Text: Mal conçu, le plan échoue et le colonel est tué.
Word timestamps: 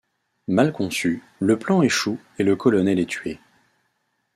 Mal 0.47 0.73
conçu, 0.73 1.21
le 1.39 1.59
plan 1.59 1.83
échoue 1.83 2.17
et 2.39 2.43
le 2.43 2.55
colonel 2.55 2.97
est 2.99 3.05
tué. 3.05 3.39